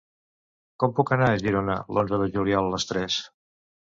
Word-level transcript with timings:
Com 0.83 0.95
puc 0.99 1.11
anar 1.17 1.27
a 1.33 1.35
Girona 1.43 1.75
l'onze 1.97 2.19
de 2.23 2.29
juliol 2.37 2.69
a 2.71 2.75
les 2.77 2.91
tres? 2.93 3.19